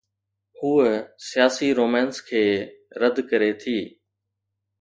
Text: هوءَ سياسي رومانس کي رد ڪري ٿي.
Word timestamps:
هوءَ 0.61 0.83
سياسي 1.27 1.67
رومانس 1.79 2.15
کي 2.27 2.43
رد 3.01 3.17
ڪري 3.29 3.51
ٿي. 3.61 3.79